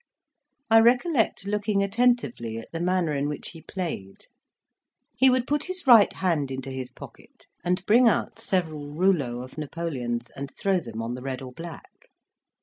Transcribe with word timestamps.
I 0.71 0.79
recollect 0.79 1.45
looking 1.45 1.83
attentively 1.83 2.57
at 2.57 2.71
the 2.71 2.79
manner 2.79 3.13
in 3.13 3.29
which 3.29 3.51
he 3.51 3.61
played; 3.61 4.25
he 5.15 5.29
would 5.29 5.45
put 5.45 5.65
his 5.65 5.85
right 5.85 6.11
hand 6.11 6.49
into 6.49 6.71
his 6.71 6.89
pocket, 6.91 7.45
and 7.63 7.85
bring 7.85 8.07
out 8.07 8.39
several 8.39 8.87
rouleaus 8.89 9.43
of 9.43 9.57
Napoleons, 9.59 10.31
and 10.35 10.51
throw 10.59 10.79
them 10.79 11.03
on 11.03 11.13
the 11.13 11.21
red 11.21 11.43
or 11.43 11.51
black. 11.51 12.09